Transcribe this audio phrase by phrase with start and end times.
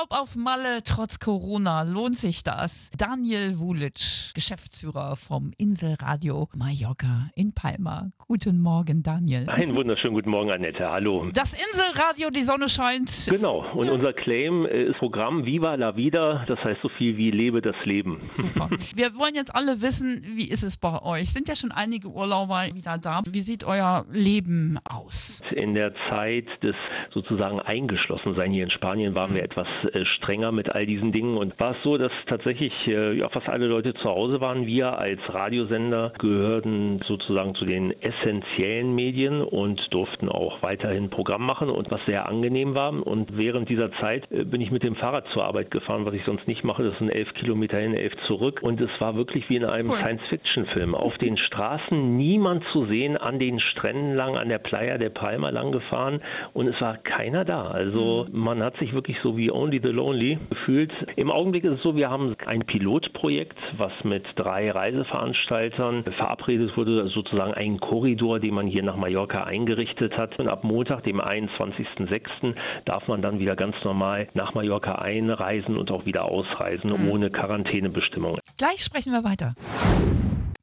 [0.00, 2.90] Urlaub auf Malle trotz Corona, lohnt sich das?
[2.96, 8.08] Daniel Wulic, Geschäftsführer vom Inselradio Mallorca in Palma.
[8.16, 9.46] Guten Morgen, Daniel.
[9.50, 10.88] Einen wunderschönen guten Morgen, Annette.
[10.88, 11.28] Hallo.
[11.34, 13.28] Das Inselradio, die Sonne scheint.
[13.28, 13.66] Genau.
[13.74, 16.44] Und unser Claim ist Programm Viva la Vida.
[16.46, 18.30] Das heißt so viel wie Lebe das Leben.
[18.32, 18.70] Super.
[18.94, 21.30] Wir wollen jetzt alle wissen, wie ist es bei euch?
[21.30, 23.22] Sind ja schon einige Urlauber wieder da.
[23.28, 25.42] Wie sieht euer Leben aus?
[25.52, 26.76] In der Zeit des
[27.12, 31.58] sozusagen Eingeschlossensein hier in Spanien waren wir etwas äh, strenger mit all diesen Dingen und
[31.60, 34.66] war es so, dass tatsächlich äh, ja, fast alle Leute zu Hause waren.
[34.66, 41.70] Wir als Radiosender gehörten sozusagen zu den essentiellen Medien und durften auch weiterhin Programm machen
[41.70, 42.90] und was sehr angenehm war.
[43.06, 46.24] Und während dieser Zeit äh, bin ich mit dem Fahrrad zur Arbeit gefahren, was ich
[46.24, 46.82] sonst nicht mache.
[46.82, 48.60] Das sind elf Kilometer hin, elf zurück.
[48.62, 49.96] Und es war wirklich wie in einem Cool.
[49.96, 50.94] Science-Fiction-Film.
[50.94, 55.50] Auf den Straßen niemand zu sehen, an den Stränden lang, an der Playa de Palma
[55.50, 56.20] lang gefahren
[56.52, 57.64] und es war keiner da.
[57.64, 60.92] Also man hat sich wirklich so wie Only the Lonely gefühlt.
[61.16, 67.08] Im Augenblick ist es so, wir haben ein Pilotprojekt, was mit drei Reiseveranstaltern verabredet wurde,
[67.08, 70.38] sozusagen ein Korridor, den man hier nach Mallorca eingerichtet hat.
[70.38, 75.90] Und ab Montag, dem 21.06., darf man dann wieder ganz normal nach Mallorca einreisen und
[75.90, 78.40] auch wieder ausreisen, ohne Quarantänebestimmungen.
[78.56, 79.54] Gleich sprechen wir weiter.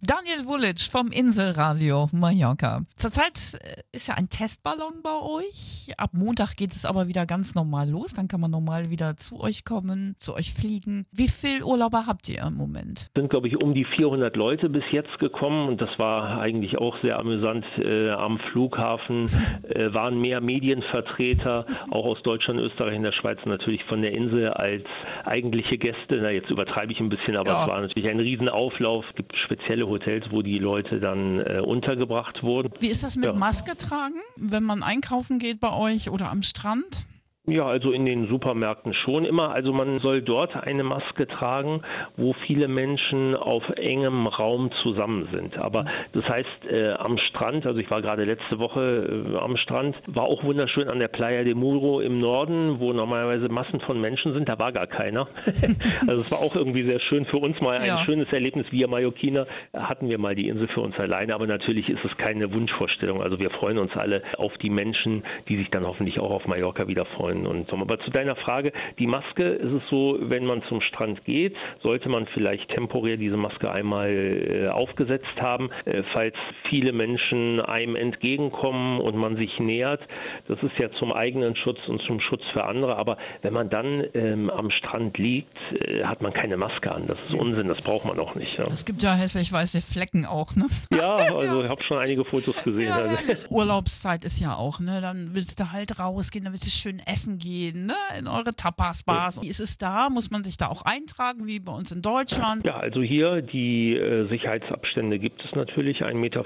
[0.02, 2.82] Daniel Wulic vom Inselradio Mallorca.
[2.98, 5.92] Zurzeit äh, ist ja ein Testballon bei euch.
[5.98, 8.14] Ab Montag geht es aber wieder ganz normal los.
[8.14, 11.08] Dann kann man normal wieder zu euch kommen, zu euch fliegen.
[11.12, 13.10] Wie viel Urlauber habt ihr im Moment?
[13.16, 16.96] sind, glaube ich, um die 400 Leute bis jetzt gekommen und das war eigentlich auch
[17.02, 17.66] sehr amüsant.
[17.80, 19.24] Äh, am Flughafen
[19.64, 24.50] äh, waren mehr Medienvertreter, auch aus Deutschland, Österreich und der Schweiz natürlich von der Insel
[24.50, 24.84] als
[25.26, 26.20] eigentliche Gäste.
[26.22, 27.62] Na, jetzt übertreibe ich ein bisschen, aber Ja.
[27.64, 29.04] es war natürlich ein Riesenauflauf.
[29.10, 29.97] Es gibt spezielle Hotels,
[30.32, 32.72] wo die Leute dann äh, untergebracht wurden.
[32.80, 33.34] Wie ist das mit Ja.
[33.34, 37.06] Maske tragen, wenn man einkaufen geht bei euch oder am Strand?
[37.50, 39.52] Ja, also in den Supermärkten schon immer.
[39.52, 41.82] Also man soll dort eine Maske tragen,
[42.18, 45.58] wo viele Menschen auf engem Raum zusammen sind.
[45.58, 49.96] Aber das heißt, äh, am Strand, also ich war gerade letzte Woche äh, am Strand,
[50.08, 54.34] war auch wunderschön an der Playa de Muro im Norden, wo normalerweise Massen von Menschen
[54.34, 54.50] sind.
[54.50, 55.30] Da war gar keiner.
[56.08, 58.04] also es war auch irgendwie sehr schön für uns mal ein Ja.
[58.06, 58.66] schönes Erlebnis.
[58.72, 62.54] Wir Mallorquiner hatten wir mal die Insel für uns alleine, aber natürlich ist es keine
[62.54, 63.22] Wunschvorstellung.
[63.22, 66.90] Also wir freuen uns alle auf die Menschen, die sich dann hoffentlich auch auf Mallorca
[66.90, 67.37] wieder freuen.
[67.46, 71.56] Und, aber zu deiner Frage, die Maske ist es so, wenn man zum Strand geht,
[71.84, 76.36] sollte man vielleicht temporär diese Maske einmal äh, aufgesetzt haben, äh, falls
[76.70, 80.02] viele Menschen einem entgegenkommen und man sich nähert.
[80.48, 82.98] Das ist ja zum eigenen Schutz und zum Schutz für andere.
[82.98, 87.08] Aber wenn man dann ähm, am Strand liegt, äh, hat man keine Maske an.
[87.08, 88.58] Das ist Unsinn, das braucht man auch nicht.
[88.58, 90.68] Ja, Es gibt ja hässlich weiße Flecken auch, ne?
[90.94, 92.92] ja also ich habe schon einige Fotos gesehen.
[92.92, 93.16] also.
[93.16, 93.46] herrlich.
[93.50, 95.02] Urlaubszeit ist ja auch, ne?
[95.02, 97.96] Dann willst du halt rausgehen, dann willst du schön essen gehen, ne?
[98.18, 99.42] In eure Tapas-Bars.
[99.42, 100.10] Wie ist es da?
[100.10, 102.66] Muss man sich da auch eintragen, wie bei uns in Deutschland?
[102.66, 106.46] Ja, also hier die äh, Sicherheitsabstände gibt es natürlich, 1,50 Meter.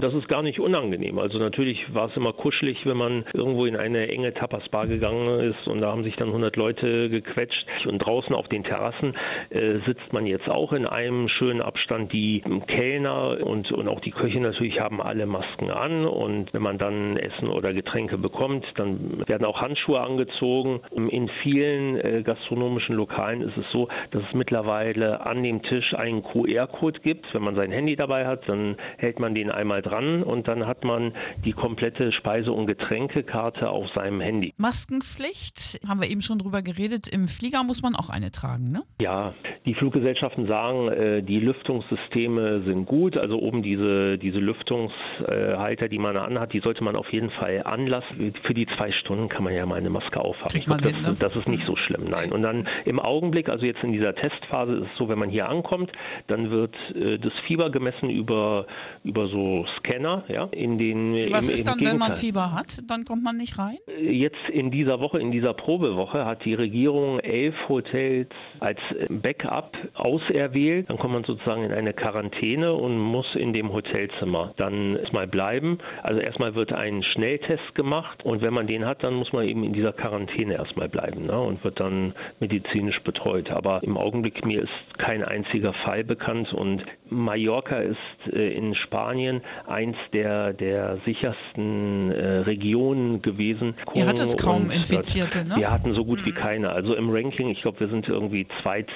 [0.00, 1.18] Das ist gar nicht unangenehm.
[1.18, 5.68] Also natürlich war es immer kuschelig, wenn man irgendwo in eine enge Tapas-Bar gegangen ist
[5.68, 7.66] und da haben sich dann 100 Leute gequetscht.
[7.86, 9.14] Und draußen auf den Terrassen
[9.50, 12.12] äh, sitzt man jetzt auch in einem schönen Abstand.
[12.12, 16.78] Die Kellner und, und auch die Köche natürlich haben alle Masken an und wenn man
[16.78, 20.80] dann Essen oder Getränke bekommt, dann werden auch Handschuhe angezogen.
[20.92, 26.22] In vielen äh, gastronomischen Lokalen ist es so, dass es mittlerweile an dem Tisch einen
[26.22, 27.32] QR-Code gibt.
[27.34, 30.84] Wenn man sein Handy dabei hat, dann hält man den einmal dran und dann hat
[30.84, 31.12] man
[31.44, 34.54] die komplette Speise- und Getränkekarte auf seinem Handy.
[34.56, 37.08] Maskenpflicht, haben wir eben schon drüber geredet.
[37.08, 38.82] Im Flieger muss man auch eine tragen, ne?
[39.00, 39.34] Ja,
[39.68, 43.18] die Fluggesellschaften sagen, äh, die Lüftungssysteme sind gut.
[43.18, 48.32] Also oben diese, diese Lüftungshalter, die man anhat, die sollte man auf jeden Fall anlassen.
[48.44, 50.56] Für die zwei Stunden kann man ja mal eine Maske aufhaben.
[50.56, 51.16] Ich glaub, man hin, das, ne?
[51.20, 52.32] das ist nicht so schlimm, nein.
[52.32, 55.50] Und dann im Augenblick, also jetzt in dieser Testphase, ist es so, wenn man hier
[55.50, 55.92] ankommt,
[56.28, 58.66] dann wird äh, das Fieber gemessen über,
[59.04, 62.14] über so Scanner, ja, in den Was im, ist dann, wenn man.
[62.14, 62.78] Fieber hat?
[62.88, 63.76] Dann kommt man nicht rein?
[64.00, 68.30] Jetzt in dieser Woche, in dieser Probewoche, hat die Regierung elf Hotels
[68.60, 68.80] als
[69.10, 69.57] Backup
[69.94, 70.88] auserwählt.
[70.88, 75.78] Dann kommt man sozusagen in eine Quarantäne und muss in dem Hotelzimmer dann erstmal bleiben.
[76.02, 79.64] Also erstmal wird ein Schnelltest gemacht und wenn man den hat, dann muss man eben
[79.64, 83.50] in dieser Quarantäne erstmal bleiben ne, und wird dann medizinisch betreut.
[83.50, 87.96] Aber im Augenblick mir ist kein einziger Fall bekannt und Mallorca ist
[88.32, 93.74] äh, in Spanien eins der, der sichersten äh, Regionen gewesen.
[93.94, 95.56] Ihr hattet kaum und, Infizierte, ne?
[95.56, 96.70] Wir hatten so gut wie keine.
[96.70, 98.88] Also im Ranking, ich glaube, wir sind irgendwie zweit,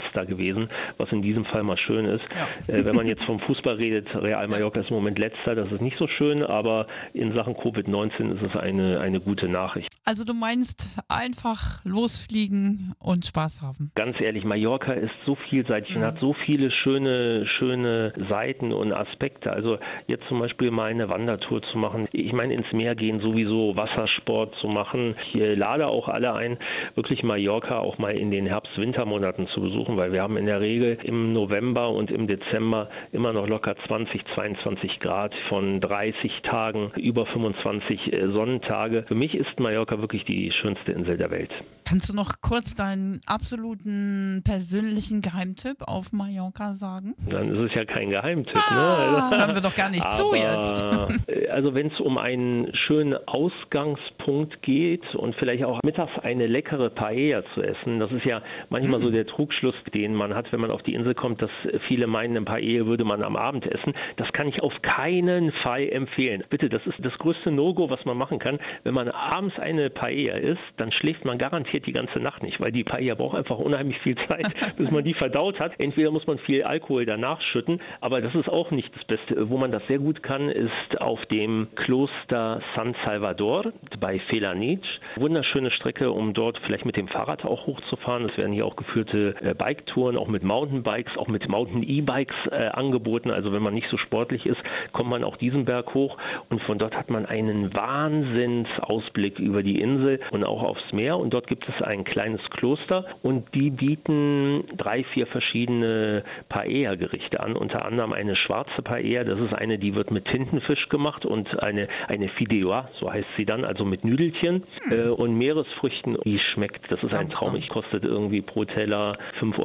[0.00, 0.68] zweitletzter gewesen,
[0.98, 2.24] was in diesem Fall mal schön ist.
[2.34, 2.74] Ja.
[2.74, 5.80] Äh, wenn man jetzt vom Fußball redet, Real Mallorca ist im Moment letzter, das ist
[5.80, 9.88] nicht so schön, aber in Sachen Covid-19 ist es eine, eine gute Nachricht.
[10.04, 13.90] Also du meinst einfach losfliegen und Spaß haben.
[13.94, 16.06] Ganz ehrlich, Mallorca ist so vielseitig und Mhm.
[16.06, 19.52] hat so viele schöne, schöne Seiten und Aspekte.
[19.52, 22.08] Also jetzt zum Beispiel mal eine Wandertour zu machen.
[22.12, 25.14] Ich meine, ins Meer gehen, sowieso Wassersport zu machen.
[25.34, 26.58] Ich äh, lade auch alle ein,
[26.94, 30.98] wirklich Mallorca auch mal in den Herbst-Wintermonaten zu besuchen, weil wir haben in der Regel
[31.04, 37.26] im November und im Dezember immer noch locker 20, 22 Grad von 30 Tagen, über
[37.26, 39.04] 25 äh, Sonnentage.
[39.08, 41.50] Für mich ist Mallorca wirklich die schönste Insel der Welt.
[41.88, 47.14] Kannst du noch kurz deinen absoluten persönlichen Geheimtipp auf Mallorca sagen?
[47.28, 48.54] Dann ist es ja kein Geheimtipp.
[48.54, 48.60] Ne?
[48.70, 50.84] Ah, hören wir doch gar nicht zu jetzt.
[51.26, 56.90] äh, Also wenn es um einen schönen Ausgangspunkt geht und vielleicht auch mittags eine leckere
[56.90, 59.02] Paella zu essen, das ist ja manchmal Mm.
[59.02, 61.50] so der Trugschluss, den man hat, wenn man auf die Insel kommt, dass
[61.88, 63.94] viele meinen, eine Paella würde man am Abend essen.
[64.16, 66.44] Das kann ich auf keinen Fall empfehlen.
[66.48, 68.58] Bitte, das ist das größte No-Go, was man machen kann.
[68.84, 72.72] Wenn man abends eine Paella isst, dann schläft man garantiert die ganze Nacht nicht, weil
[72.72, 75.72] die Paella braucht einfach unheimlich viel Zeit, bis man die verdaut hat.
[75.78, 79.50] Entweder muss man viel Alkohol danach schütten, aber das ist auch nicht das Beste.
[79.50, 84.80] Wo man das sehr gut kann, ist auf dem Kloster San Salvador bei Felanich.
[85.16, 88.28] Wunderschöne Strecke, um dort vielleicht mit dem Fahrrad auch hochzufahren.
[88.28, 93.30] Es werden hier auch geführte äh, Biketouren, auch mit Mountainbikes, auch mit Mountain-E-Bikes äh, angeboten.
[93.30, 94.60] Also wenn man nicht so sportlich ist,
[94.92, 96.16] kommt man auch diesen Berg hoch
[96.48, 101.18] und von dort hat man einen Wahnsinnsausblick über die Insel und auch aufs Meer.
[101.18, 107.54] Und dort gibt es ein kleines Kloster und die bieten drei, vier verschiedene Paella-Gerichte an.
[107.54, 111.88] Unter anderem eine schwarze Paella, das ist eine, die wird mit Tintenfisch gemacht und eine,
[112.08, 116.16] eine Fideuà, so heißt sie dann, also mit Nüdelchen äh, und Meeresfrüchten.
[116.24, 117.56] Die schmeckt, das ist ein Traum.
[117.56, 119.18] Ich kostet irgendwie pro Teller
[119.52, 119.60] 5,50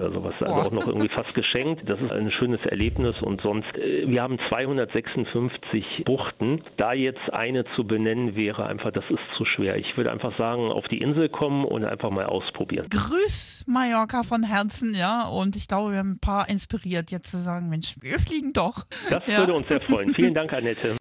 [0.00, 0.34] Euro oder sowas.
[0.40, 0.66] Also Boah.
[0.66, 1.82] auch noch irgendwie fast geschenkt.
[1.88, 6.62] Das ist ein schönes Erlebnis und sonst, äh, wir haben 256 Buchten.
[6.76, 9.76] Da jetzt eine zu benennen wäre einfach, das ist zu schwer.
[9.76, 12.86] Ich würde einfach sagen, auf die Insel kommen und einfach mal ausprobieren.
[12.90, 15.26] Grüß Mallorca von Herzen, ja.
[15.28, 18.84] Und ich glaube, wir haben ein paar inspiriert, jetzt zu sagen, Mensch, wir fliegen doch.
[19.10, 19.38] Das Ja.
[19.38, 20.14] würde uns sehr freuen.
[20.14, 20.99] Vielen Dank, Annette.